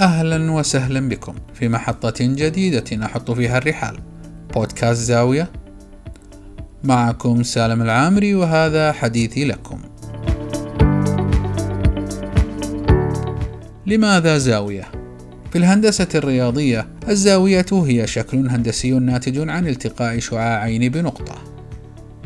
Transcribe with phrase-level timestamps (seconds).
[0.00, 3.98] أهلا وسهلا بكم في محطة جديدة أحط فيها الرحال
[4.54, 5.50] بودكاست زاوية.
[6.84, 9.80] معكم سالم العامري وهذا حديثي لكم.
[13.86, 14.84] لماذا زاوية؟
[15.52, 21.34] في الهندسة الرياضية الزاوية هي شكل هندسي ناتج عن التقاء شعاعين بنقطة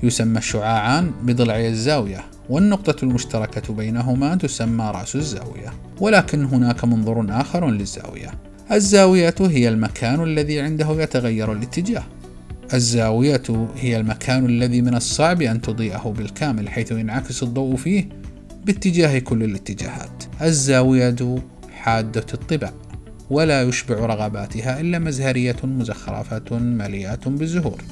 [0.02, 2.31] يسمى الشعاعان بضلعي الزاوية.
[2.50, 8.30] والنقطة المشتركة بينهما تسمى رأس الزاوية ولكن هناك منظور آخر للزاوية.
[8.72, 12.04] الزاوية هي المكان الذي عنده يتغير الاتجاه.
[12.74, 13.42] الزاوية
[13.76, 18.08] هي المكان الذي من الصعب أن تضيئه بالكامل حيث ينعكس الضوء فيه
[18.64, 20.24] باتجاه كل الاتجاهات.
[20.42, 22.72] الزاوية حادة الطباع
[23.30, 27.82] ولا يشبع رغباتها إلا مزهرية مزخرفة مليئة بالزهور.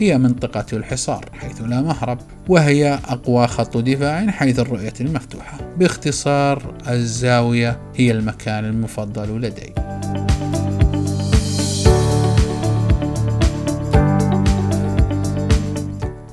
[0.00, 2.18] هي منطقة الحصار حيث لا مهرب
[2.48, 5.58] وهي أقوى خط دفاع حيث الرؤية المفتوحة.
[5.76, 9.72] باختصار الزاوية هي المكان المفضل لدي.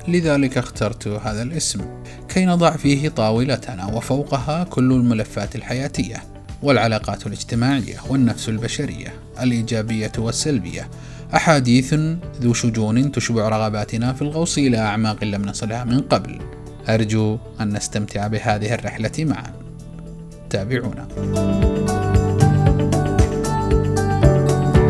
[0.08, 1.80] لذلك اخترت هذا الاسم
[2.28, 6.22] كي نضع فيه طاولتنا وفوقها كل الملفات الحياتية
[6.62, 10.88] والعلاقات الاجتماعية والنفس البشرية الإيجابية والسلبية.
[11.34, 11.94] أحاديث
[12.40, 16.38] ذو شجون تشبع رغباتنا في الغوص إلى أعماق لم نصلها من قبل.
[16.88, 19.52] أرجو أن نستمتع بهذه الرحلة معا.
[20.50, 21.08] تابعونا.